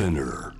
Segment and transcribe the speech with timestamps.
[0.00, 0.54] Spinner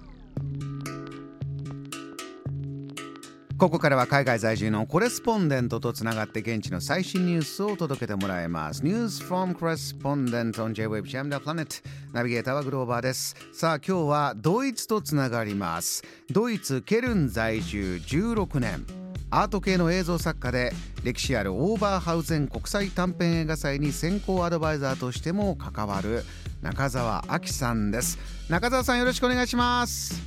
[3.57, 8.83] ここからは海外在住のコレスポンデントとつながって現地の最新ニュースを届けてもらいます。
[8.83, 11.83] News from Correspondent on J-Wave Jam the Planet
[12.13, 13.35] ナビゲーターはグローバーです。
[13.55, 16.05] さあ今日はドイツとつながります。
[16.31, 18.85] ドイツケルン在住16年。
[19.31, 20.73] アート系の映像作家で
[21.05, 26.25] 歴史あるオーバーハウゼン国際短編映画祭に先行アドバイザーとしても関わる
[26.63, 28.19] 中澤亜希さんです。
[28.51, 30.21] 中澤さんよろしくお願いします。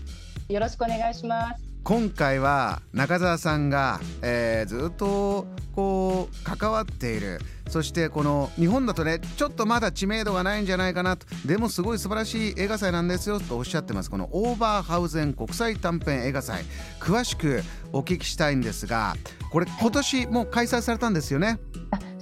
[0.49, 1.63] よろしくお願いします。
[1.83, 7.39] 今回は中澤さんが、えー、ずっとこう関わっている。
[7.69, 11.27] そしてこの日本だとねちょっとまだ知名度がないんじゃないかなと。
[11.45, 14.09] でもすごい素晴らしい映画祭なんですよとおっしゃってます。
[14.09, 16.63] このオーバーハウゼン国際短編映画祭。
[16.99, 17.61] 詳しく
[17.91, 19.15] お聞きしたいんですが
[19.51, 21.59] これ今年もう開催されたんですよね。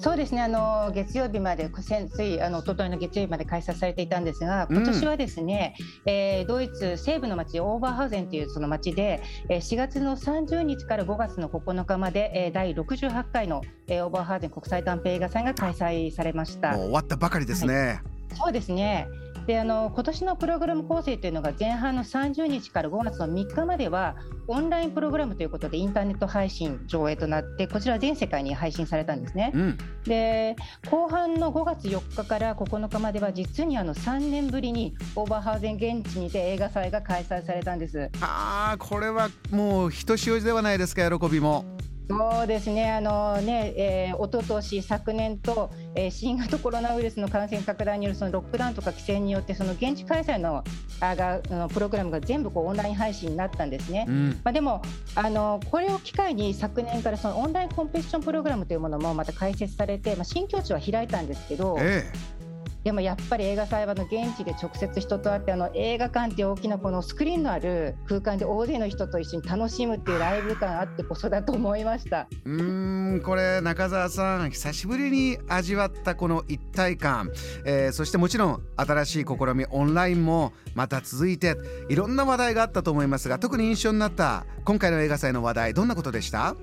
[0.01, 0.41] そうですね。
[0.41, 16.75] あの月曜日までついあの一昨日の月曜日まで開催されていたんですが今年はですね、うん、えー、ドイツ西部の町オーバーハウゼンというその町で、えー、4月の30日から5月の9日まで、えー、第68回の、えー、オーバーハウゼン国際短編映画祭が開催されました。
[16.75, 17.99] 終わったばかりですね、はい、
[18.37, 19.07] そうですね
[19.51, 24.15] であの今年のプログラム構成というのが前半の30日から5月の3日までは
[24.47, 29.51] オンラインプログラムということでインターネット配信上映となってこちら全世界に配信されたんですね。
[29.53, 30.55] うん、で
[30.89, 38.09] 後半の5月4日から9日までは実にあの3年ぶりにオーバーハウゼン現地にて映画祭が開催されたんです。
[38.21, 41.65] あこれはもうひとしおじではないですか喜びも。
[42.09, 50.63] そうですね、あのね、えー、一昨年昨年と、えー、新型コロナウイルスの感染拡大によるそのロックダウンとか規制によって、その現地開催の
[50.99, 54.05] あがのプログラムが全部こうオンライン配信になったんですね。
[54.07, 54.81] うん、まあ、でも
[55.15, 62.03] あの、これを機会に昨年からそのオンラインコンペティションプログラムというものもまた開設されて、まあ、新境地は開いたんですけど、え
[62.37, 62.40] え
[62.83, 72.27] でもやっぱり映画祭はの現地で直接人と会ってあの映画館っていう大きなこのスクリーンのある空間で大勢の人と一緒に楽しむっていうライブ感あってこそだと思いました。
[72.43, 77.29] うんこれ中澤さん久しぶりに味わったこの一体感、
[77.65, 81.55] えー、そしてもちろん新しい試みオンラインもまた続いて
[81.89, 86.55] いろんな話題があったと思いますが特に印象になった今回の映画祭の話題どんなことでした？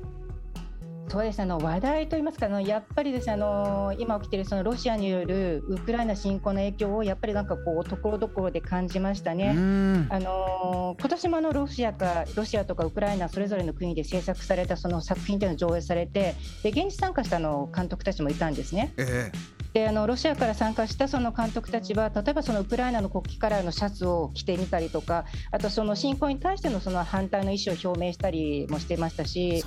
[1.10, 9.50] そうですあの話題といいますかあのやっぱりです、ね、あの今起きているそのロシアによるウクライナ侵攻の影響をやっぱりなんかこうところどころで感じましたね。
[10.10, 18.92] あの今年もあのロシアかロシアとかウクライナそれぞれの国で制作されたその作品というのを上映されてで現地参加したの監督たちもいたんですね。
[18.97, 29.62] えーであのロシアから参加したその監督たちは例えばそのウクライナの国旗カラーのシャツを着てみたりとかあとその侵攻に対してのその反対の意思を表明したりもしてましたし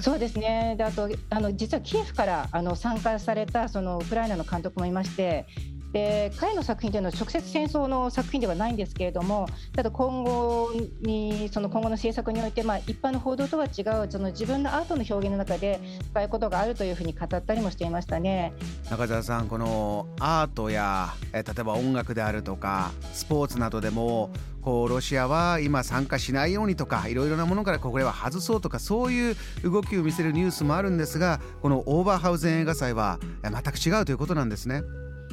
[0.00, 0.74] そうですね。
[0.78, 5.46] であとあの実はキエフからあの参加されたそのウクライナの監督もいまして
[5.92, 15.80] で彼の作品というのは直接戦争の作品ではないんですけれどもただ今後にその今後の制作において、まあ、一般の報道とは違うその自分のアートの表現の中で
[16.12, 18.52] 使うことがあるというふうに語ったりもしていましたね
[18.88, 24.30] 中澤さんこのアートや例えば音楽であるとかスポーツなどでも
[24.62, 34.82] こうロシアは今参加しないようにとかいろいろなものからこれは外そうとかそういう動きを見せるニュースもあるんですがこのオーバーハウゼン映画祭は全く違うということなんですね。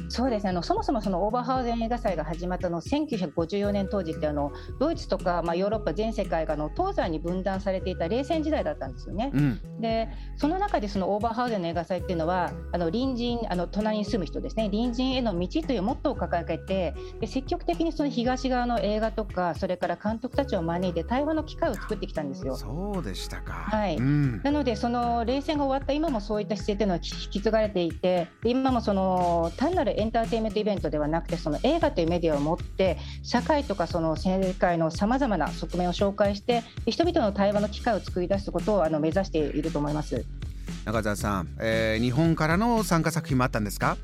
[0.08, 0.50] そうですね。
[0.50, 9.30] あのそもそもそのオーバーハウゼン映画祭が始まったの1954年当時ってあのドイツとか、まあ、ヨーロッパ全世界がの東西に分断されていた冷戦時代だったんですよね。
[9.32, 14.68] うん、でその中でそのオーバーハウゼンの映画祭っていうのはあの隣人あの隣に住む人ですね。
[14.70, 22.56] 隣人への道というモットーを掲げてで積極的にその東側の映画とかそれから監督たちを招いて対話の機会を作ってきたんですよ。
[22.56, 40.24] そうでしたか、はい、うん、なのでその冷戦が終わった今もそういった姿勢というのは引き継がれていて今もその単なるエンターテインメントイベントではなくてその映画というメディアを持って社会とかその世界のさまざまな側面を紹介して人々の対話の機会を作り出すことをあの目指していると思います。
[40.84, 43.96] 中澤さん、えー、日本からの参加作品もあったんですか？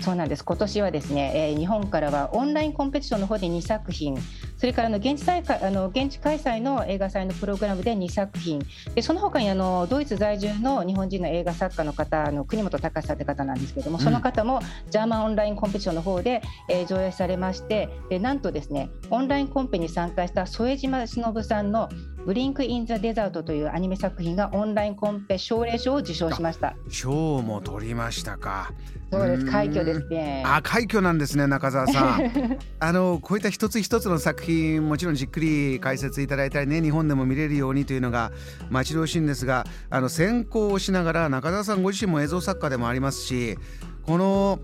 [0.00, 0.44] そうなんです。
[0.44, 4.16] 今年はですね、えー、日本からはオンラインコンペティションの方で2作品
[4.62, 8.64] それからの現地大会あの現地開催の映画祭のプログラムで2作品。
[8.94, 21.88] でその他にあのドイツ在住の日本人の映画作家の方あの国本隆さんって方なんですけれども、その方もジャーマンオンラインコンペティションの方で、えー、上映されましてでなんとですねオンラインコンペに参加した副島忍さんの
[22.24, 26.76] ブリンク・イン・ザ・デザートというアニメ作品がオンラインコンペ奨励賞を受賞しました。
[26.88, 28.72] 賞も取りましたか。
[29.10, 29.44] そうです。
[29.44, 30.44] 快挙ですね。
[30.46, 32.58] あ快挙なんですね中澤さん。
[32.78, 38.30] あのこういった一つ一つの作品もちろんじっくり解説いただいたりね日本でも見れるようにというのが
[38.70, 43.58] 待ち遠しいんですがあの先行をしながら中澤さんご自身も映像作家でもありますし
[44.04, 44.60] この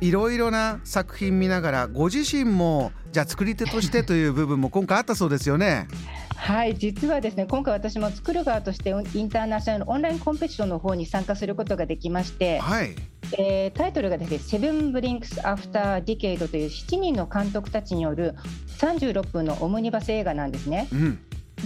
[0.00, 5.86] いろいろな作品見ながらご自身もじゃあ作り手としてという部分も今回あったそうですよね。
[6.42, 12.96] はい実はですね今回私も作る側としてインターナショナルオンラインコンペティションの方に参加することができまして、はい、
[13.38, 18.34] えー、タイトルがですね「セブン・ブリンクス・アフター・ディケイド」という7人の監督たちによる
[18.80, 20.88] 36分のオムニバス映画なんですね。
[20.92, 21.18] うん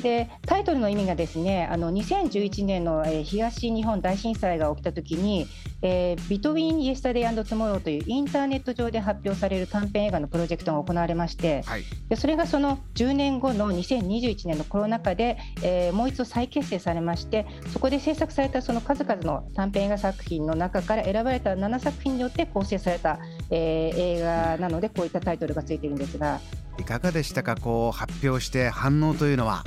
[0.03, 5.47] でタイトルの意味がですねあの2011年の、えー、東日本大震災が起きた時に
[5.83, 23.19] 「えー、ビトウィン・イエスタデイ・アンド・トゥモロー」というインターネット上で発表される短編映画のプロジェクトが行われまして、はい、でそれがその10年後の2021年のコロナ禍で、えー、もう一度再結成されましてそこで制作されたその数々の短編映画作品の中から選ばれた7作品によって構成された、
[23.51, 26.41] えー、映画なのでこういったタイトルがついているんですが。
[26.79, 27.57] いかがでしたか？
[27.57, 29.65] こう発表して反応というのは。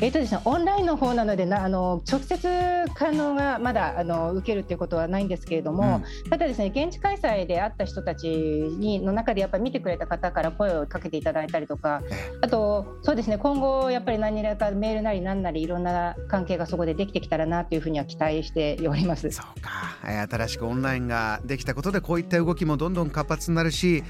[0.00, 2.48] えーとですね、オンラインの方なのでなあの直接
[2.94, 12.02] 反応がまだあの受けるということはないんですけれども、うん、ただですね現地開催で会った人たちにの中でやっぱり見てくれた方から声をかけていただいたりとか
[12.40, 19.28] あとそうですね今後やっぱり何らかメールなり何なりいろんな関係がそこでできてきたらなというふうには期待しております。
[19.32, 19.70] そうか、
[20.04, 24.04] えー、新しくオンラインができたことでこういった動きもどんどん活発になるし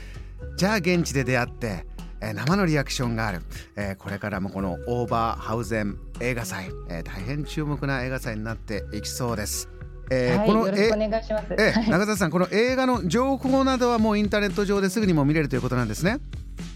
[0.57, 1.87] じゃあ現地で出会って
[2.21, 3.43] えー、生のリアクションがある、
[3.77, 9.69] えー、これからもこのオーバーハウゼン映画祭、えー、大変注目な映画祭になっていきそうです。
[10.11, 11.47] えー、はい、このよろしくお願いします。
[11.53, 16.19] えー、中田さん、この映画の情報などはもうインターネット上ですぐにも見れるということなんですね。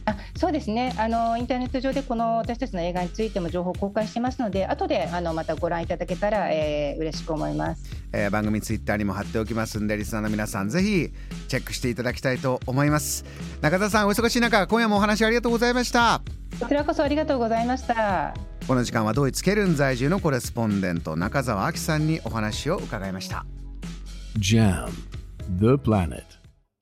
[0.04, 0.94] あそうですね。
[0.98, 11.10] あのインターネット上でこの私たちの映画についても情報を公開してますので後であのまたご覧いただけたら、えー、嬉しく思います、えー、番組ツイッターにも貼っておきますんでリスナーの皆さんぜひ
[11.48, 13.24] チェックしていただきたいと思います。
[13.60, 16.22] 中田さんお忙しい中今夜もお話ありがとうございました。
[16.58, 18.34] こちらこそありがとうございました。
[18.66, 23.44] この時間はドイツケルン在住のコレスポンデント中澤亜希さんにお話を伺いました。
[24.38, 24.88] JAM
[25.58, 26.41] The Planet